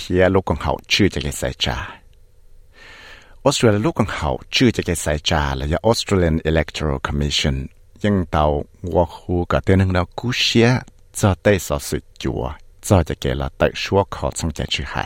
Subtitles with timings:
[0.12, 1.76] ียลูกของเขาชื่อจะเกี่ยวใส่จ่า
[3.44, 7.56] ออสเตรเลียลูกของเขาชื่อจะเกี่ยวใส่จ่าและยา Australian Electoral Commission
[8.04, 8.44] ยังเตา
[8.92, 10.68] วัวคูกับเตือนหนึ่งเรากู้เสีย
[11.18, 12.42] จะได้สอสื่อจัว
[12.86, 15.04] จะจะเกี่ยวละแต่ชัวขอสงใจชื่อให้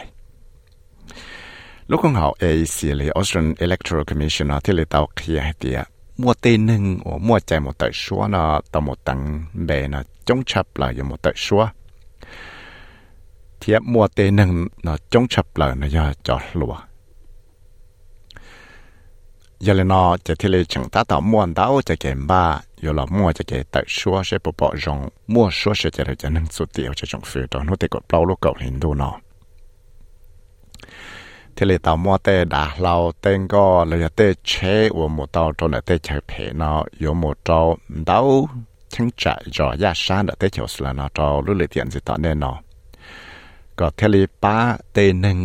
[1.91, 5.87] lúc con học AEC là Australian Electoral Commission nó thì là tàu kia hay tiệt
[6.17, 10.03] mua tên nâng or mua chạy một tờ số nó tàu một tầng bề nó
[10.25, 11.57] chống chấp lại một tờ số thì mua tên nâng nó chống chấp lại nó
[11.57, 11.69] do cho lúa giờ là nó chỉ thì là chẳng ta
[21.09, 24.53] tàu mua đáo cho cái ba giờ là mua cho cái tờ số sẽ bộ
[24.59, 27.77] bộ rong mua số sẽ cho cho nâng số tiêu cho trong phía đó nó
[27.81, 29.13] thì có bao lúc cầu hình đồ nó
[31.57, 34.53] ที่เลยตามว่าเตด่าเราเต้งก็เลยเตเช
[34.99, 37.61] ว่าหมดตาจนเตเชเพเนาะ有หมดจอ
[38.09, 38.29] ดาว
[38.95, 39.25] ทั้งใจ
[39.57, 42.57] จอยาชานเตเชสละเนาะจอรู้เลยเตียนสิตอนเน่เนาะ
[43.79, 44.57] ก็เทเลป้า
[44.93, 45.39] เตนึง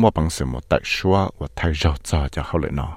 [0.00, 2.92] มั่วบังสมตัดชัวว่าไทยเราจอจะเขาเลยเนาะ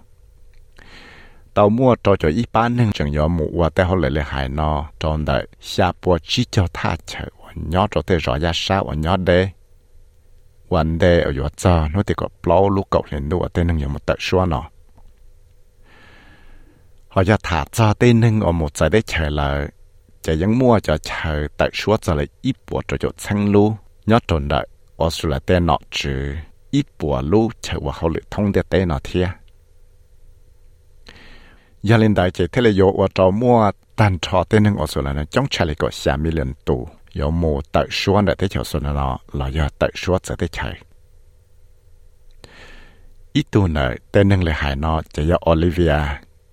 [1.55, 5.37] ตามั่วจอจะอีป้านึงจังยอมว่าแต่เขาเลยเลยหายเนาะจนได้
[5.71, 9.31] 下波จีเจ้าท่าเฉยว่าย้อนจอเตจอยาชาว่าย้อนเด
[10.73, 14.65] วันเดย์อยู่จ้าโน้ตก็ปล่อยลูกเก่าเห็นด้วยเต้นหนึ่งอย่างมันตัดชัวเนาะ
[17.09, 19.59] เขาจะถาจ้าเต้นหนึ่งเอาหมดใจได้เฉยเลย
[20.25, 23.67] จะยังมั่วจะเฉยตัดชัวจะเลยอีปวดจะจะชั้งรู้
[24.11, 24.61] ยอดจนได้
[25.02, 26.34] ở sửa là tên nọ chứ
[26.70, 29.28] ít bùa lũ chạy vào hậu lực thông để tên nọ thia.
[31.82, 35.02] Gia đại chỉ thế là yo ở trâu mua tàn trò tên nâng ở sửa
[35.02, 36.30] là nó chống chạy lại có xa mi
[37.20, 40.48] yo mù tại xuống để thế chào là nó là do tại xuống sẽ thế
[40.48, 40.82] chạy.
[43.32, 45.98] Ít tu nợ nâng lại hải nó chỉ do Olivia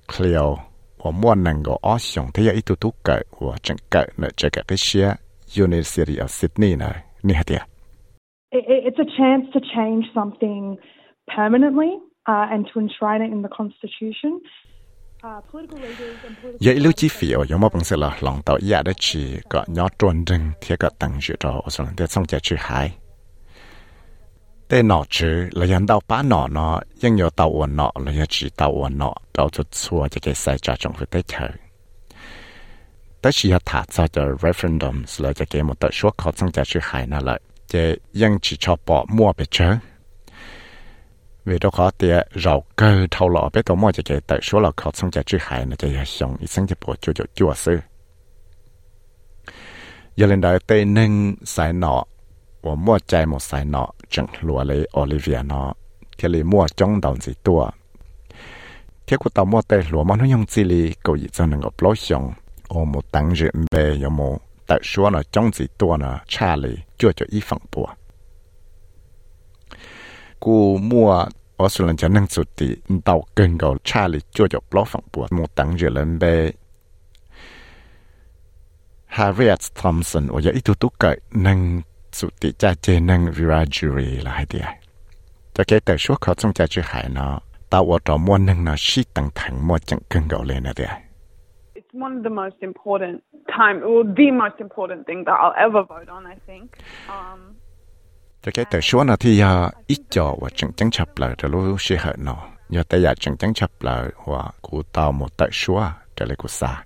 [0.08, 0.58] Cleo
[0.98, 5.18] 我莫能够阿想，他要一度都改，我真改那这个这些
[5.54, 7.58] University of Sydney 呢，你还得。
[8.52, 10.78] ？It's a chance to change something
[11.36, 11.92] permanently
[12.28, 14.40] uh, and to enshrine it in the Constitution.
[16.60, 19.64] giờ lưu chi phí ở giống bằng sự là lòng tàu ya đó chỉ có
[19.68, 22.92] nhỏ tròn rừng thì có tăng dự trò ở sau đó xong chạy chữ hai
[24.84, 28.50] nọ chữ là dân đào bá nọ nó nhưng nhiều tàu uẩn nọ là chỉ
[28.58, 31.48] tàu uẩn nọ tàu chút xua cho cái sai trả trong việc tế chờ
[33.22, 36.66] tới khi thả ra cho referendum là cho cái một tờ số khó xong chạy
[36.66, 37.08] chữ hai
[37.72, 37.84] จะ
[38.22, 39.70] ยังจิชอบปอมั่วไปเชอ
[41.46, 47.80] เวลาขอเตียเราเกิดเท่าหล่อไปตัวมั่วจะเกแต่ชัวเราขอสงจะจื้อหายนะจะยังสงอีสังจะปวดจุดจั่วซื้อ
[50.20, 51.12] ยาเลนได้เตนึง
[51.56, 51.96] สายหนอ
[52.66, 55.68] ว่ามั่วใจหมดสายหนอจังหลัวเลยโอลิเวียเนาะ
[56.16, 57.62] เทลีมั่วจ้องดอนสีตัว
[59.04, 62.24] เที่ยกูตามั่วเตหลัวมันยองจีลีกูอีจังหนึ่งกับโลชง
[62.70, 64.22] โอหมดตังเรื่องเบยโม
[64.70, 67.88] แต่ชัวนะจ้องสีตัวนะชาเลยจ้วจะอีฝั่งปัว
[70.44, 70.56] กู
[70.90, 71.10] มัว
[71.60, 72.72] ออสเตรเลียจะนั่งสุดที่
[73.08, 76.24] ดาวเกินกว่าชาเลยจ้วจะปลอฝั่งปัวมูตังเยลันเบ
[79.16, 81.04] ฮาร์ริเอตทอมสันโอ้ยอีตุตุกเก
[81.46, 81.60] นั่ง
[82.18, 84.68] สุดที่จะเจนั่งวิราจูรีละให้เดีย
[85.56, 87.34] จะเกแต่ชัวเขาจงจะจะหายเนาะ
[87.72, 91.09] ตาวอดรอมัวนั่งเนาะชีตังถังมัวจังเกินกว่าเลยนะเดีย
[91.94, 96.10] one of the most important time, well, the most important thing that I'll ever vote
[96.10, 96.72] on, I think.
[97.08, 97.56] Um,
[98.42, 101.50] cho cái từ số nó thì à, ít cho và chẳng chẳng chập lại từ
[101.50, 105.38] lối sẽ hết nó giờ tới giờ chẳng chẳng chập lại và cụ tao một
[105.38, 105.84] tại số
[106.16, 106.84] trở lại cụ xa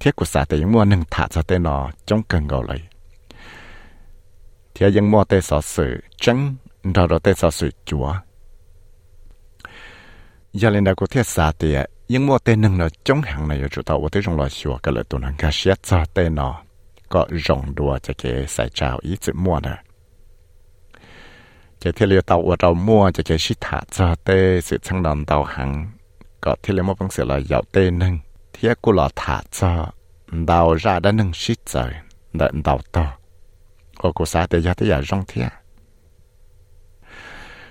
[0.00, 2.88] thiết cụ xa thì những mua nâng thả ra tới nó trong cần gầu lại
[4.74, 6.54] thì những mua tới sở sự chẳng
[6.94, 8.14] đó đó tới sở sự chúa.
[10.52, 13.48] Giờ lên đó cụ thiết xa thì à, nhưng mua tên nâng là chống hàng
[13.48, 16.34] này chủ tàu tới trong loại sửa cái lợi tụi nó cái xét cho tên
[16.34, 16.62] nó
[17.08, 19.76] có rộng đùa cho cái sai trào ý chữ mua nè.
[21.80, 25.02] Cái thiết liệu tàu ở tàu mua cho cái sĩ thả cho tê sự sang
[25.02, 25.90] đòn tàu hàng
[26.40, 28.18] có thiết liệu một bằng sự là dạo tên nâng
[28.52, 29.90] thiết của là thả cho
[30.26, 31.94] đào ra đã nâng sĩ trời
[32.32, 33.12] đợi đào to.
[33.98, 35.48] Có cô xã tê gia tê giả rong thiết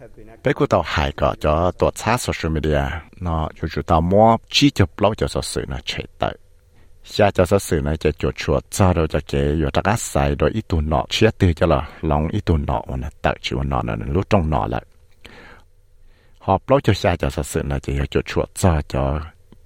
[0.00, 0.44] have been acted.
[0.44, 2.82] bây giờ tàu hai cái cho tụi xa social media
[3.20, 6.36] nó chủ chủ tàu mua chỉ cho blog cho sở sự nó chết tới
[7.04, 9.96] xa cho sở sự này cho chuột chuột, cho đâu cho cái yo ta cái
[9.96, 13.32] sai rồi ít tuần nọ chia từ cho là lòng ít tuần nọ mà nó
[13.40, 14.84] chịu nọ nó lúc trong nọ lại
[16.38, 19.20] họ blog cho xa cho sở sự này chỉ chuột chuột, cho cho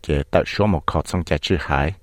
[0.07, 1.95] cái tự số một khó xong cái chữ hải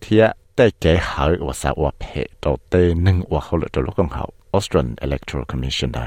[0.00, 0.20] thì
[0.56, 3.96] tại cái hải và sao và hệ đầu tê nâng và hậu lực đầu lúc
[3.96, 6.06] công hậu Australian Electoral Commission đó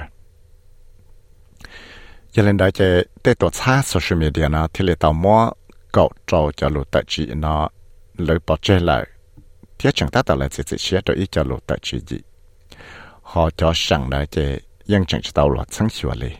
[3.40, 3.50] tổ
[3.84, 4.86] social media thì
[5.94, 7.70] cậu trâu cho lụt tự trị nó.
[8.18, 9.08] Lấy bỏ chế lại
[9.80, 12.18] thiết chẳng ta tạo lại sẽ sẽ xé cho ý cho lụt tự trị gì
[13.24, 16.32] họ cho rằng là chế nhưng chẳng tàu lọt sáng sủa lì.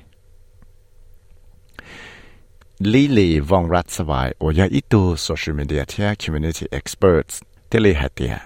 [2.80, 7.42] Lý lì vong rát sơ vài ở nhà ít tu social media thì community experts.
[7.70, 8.38] Thì lì hạt tiền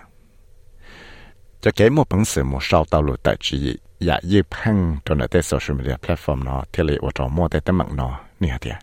[1.62, 5.16] cho cái một bằng sự một sau tàu lụt tự trị dạ dịp hăng cho
[5.16, 6.64] nó tới social media platform nó.
[6.74, 8.76] Thì lì ở trong mua tới tấm mạng nó nè hạt tiền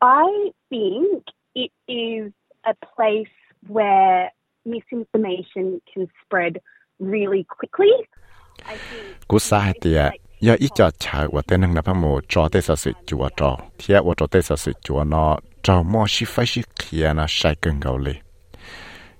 [0.00, 2.32] I think it is
[2.62, 3.34] a place
[3.66, 4.30] where
[4.66, 6.52] misinformation can spread
[6.98, 7.92] really quickly.
[9.28, 12.62] Cú sa hạt tiệt giờ ít cho chạy và tên năng là một cho tới
[12.62, 16.26] sở sự chúa cho thì ở cho tới sở sự chúa nó cho mua shi
[16.28, 17.54] phải shi kia nó sai
[18.04, 18.12] lì.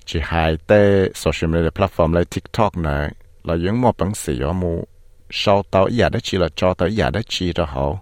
[0.05, 3.12] Chỉ hai tới social media platform like TikTok này
[3.44, 4.84] là những mua bằng sự ở mu
[5.31, 8.00] sau tao giờ đó chỉ là cho tới giờ đó chỉ đó hậu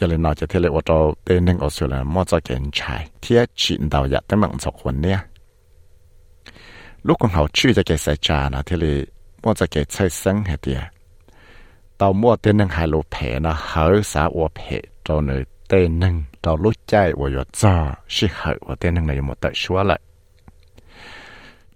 [0.00, 2.58] giờ lên nói cho thế là ở cho tên năng ở là mua cho cái
[2.72, 5.18] chạy thì chỉ đào giờ tới mạng chọc quần nè
[7.02, 9.04] lúc còn hậu chữ cho cái sai trà nó thì là
[9.42, 10.74] mua cho cái chạy sinh hết đi,
[11.98, 16.00] tàu mua tên năng hai lô phe nó hở xã của phe cho nơi tên
[16.00, 19.52] năng tàu lúc chạy và yo cho sĩ hở và tên năng này một tại
[19.54, 20.00] số lại.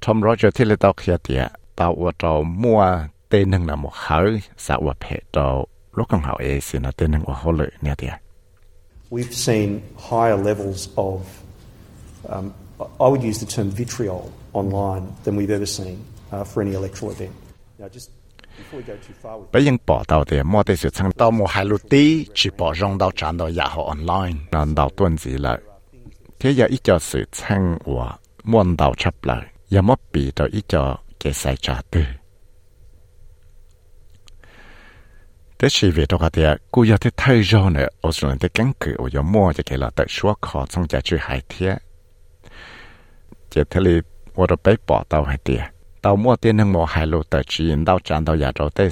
[0.06, 1.36] Tom Roger thì là tàu kia đi,
[1.76, 2.98] tàu của tàu mua
[3.28, 4.24] tên năng là một hở
[4.56, 5.66] xã của phe tàu
[5.96, 8.12] lúc còn hậu ấy xin tên năng của họ lợi nè tiệt
[9.10, 9.80] We've seen
[10.10, 11.18] higher levels of,
[12.22, 15.96] um, I would use the term vitriol online than we've ever seen
[16.30, 17.32] uh, for any electoral event.
[17.78, 18.10] Now, just
[19.52, 22.50] bây giờ bỏ tàu thì mua tới sự thằng tàu mua hai lô tí chỉ
[22.58, 24.38] bỏ rong tàu tràn tàu nhà họ online.
[24.52, 25.58] Nên tàu tuần gì lại
[26.40, 28.12] thế giờ ít cho sự thằng của
[28.44, 32.00] muôn tàu chấp lại giờ mất bị tàu ít cho cái sai trả tư
[35.63, 38.65] thế chỉ vì đó thì cô giờ thế thay rồi nữa ở chỗ này cái
[38.79, 41.75] cử ở giờ mua cho cái là tại số khó trong giá trị hai thiết
[43.49, 44.01] chỉ thế là
[44.35, 45.69] 我都被报道还点，
[45.99, 48.89] 到末点能莫海路的指引到站到亚洲的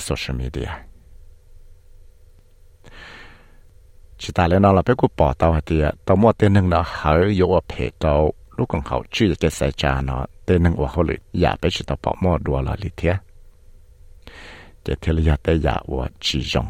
[14.86, 15.92] จะเคลียแต่ยาว
[16.24, 16.66] จีจง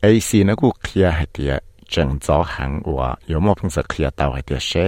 [0.00, 1.54] ไอซีนะกูเคลียให้เดีย
[1.92, 4.86] จังจ้อหังว่าอยู่มอเพิ่งจะเคลียเตาให้เดียเช่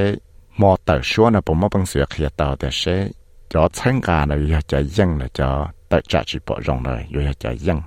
[0.60, 2.96] มอเตอชัวนะผมมอเพิ่งเสือเคลียเตาเดียเช่
[3.52, 5.50] จอเชิงการเลยอยากจะยั่งเลยจอ
[5.88, 7.80] แต่จะจีปอรงเลยอยู่อยากจะยั่ง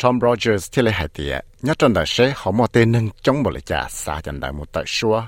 [0.00, 3.88] Tom Rogers ที่เลยให้เดีย nhất trong đời sẽ họ mò tên nâng chống bộ lại trả
[3.88, 5.22] xa chẳng đời một tờ xua.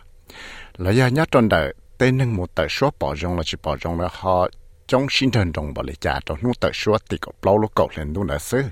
[0.77, 4.01] Lời nhất trong đời tên nâng một tờ xua bỏ rong là chỉ bỏ rong
[4.01, 4.49] là họ
[4.91, 8.65] จงชินเดินตรงบริจาตนู่นแต่ชัวติกับเปล่าลูกเก่เล่นนู่นนะซื้อ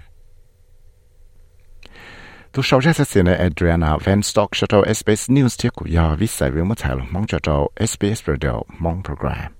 [2.53, 8.55] ทุกชาวเชสเซียนเอเดรียนาแฟนสต็อกชัตเตอร์เอสเปซนิวส์เที่ยวกุยาวิสัยวิวมาถ่ายลงมองจัตเตอร์เอสเปซเรดิโอ
[8.85, 9.51] มองโปรแกรม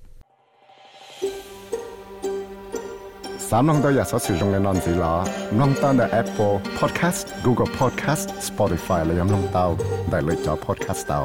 [3.47, 5.15] สามน้องตัวอยากสอสื่อตรงในนอนสีล้อ
[5.59, 9.65] น้องตั้งแต่ Apple Podcast Google Podcast Spotify และยังน้องเตา
[10.09, 11.21] ได้เลยจอ Podcast เตา